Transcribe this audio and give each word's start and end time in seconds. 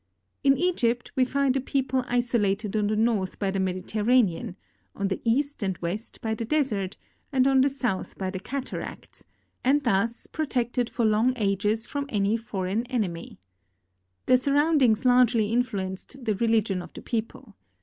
In 0.43 0.57
Egypt 0.57 1.11
we 1.15 1.23
find 1.25 1.55
a 1.55 1.61
people 1.61 2.01
iso 2.05 2.39
lated 2.41 2.75
on 2.75 2.87
the 2.87 2.95
north 2.95 3.37
by 3.37 3.51
the 3.51 3.59
Mediterranean, 3.59 4.55
on 4.95 5.09
the 5.09 5.21
east 5.23 5.61
and 5.61 5.77
west 5.77 6.21
by 6.21 6.33
the 6.33 6.43
Desert, 6.43 6.97
and 7.31 7.45
on 7.45 7.61
the 7.61 7.69
south 7.69 8.17
by 8.17 8.31
the 8.31 8.39
Cataracts, 8.39 9.23
and 9.63 9.83
thus 9.83 10.25
pro 10.25 10.47
tected 10.47 10.89
for 10.89 11.05
long 11.05 11.33
ages 11.35 11.85
from 11.85 12.07
any 12.09 12.35
foreign 12.35 12.83
enemy. 12.87 13.37
Their 14.25 14.37
surround 14.37 14.81
ings 14.81 15.05
largely 15.05 15.53
influenced 15.53 16.25
the 16.25 16.33
religion 16.33 16.81
of 16.81 16.91
the 16.93 17.03
people. 17.03 17.55